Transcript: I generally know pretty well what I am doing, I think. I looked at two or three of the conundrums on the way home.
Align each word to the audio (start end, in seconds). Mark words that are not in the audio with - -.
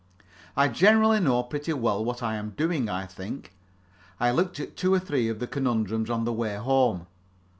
I 0.57 0.67
generally 0.67 1.19
know 1.19 1.43
pretty 1.43 1.73
well 1.73 2.03
what 2.03 2.23
I 2.23 2.33
am 2.35 2.55
doing, 2.57 2.89
I 2.89 3.05
think. 3.05 3.53
I 4.19 4.31
looked 4.31 4.59
at 4.59 4.75
two 4.75 4.91
or 4.91 4.97
three 4.99 5.29
of 5.29 5.37
the 5.37 5.45
conundrums 5.45 6.09
on 6.09 6.23
the 6.25 6.33
way 6.33 6.55
home. 6.55 7.05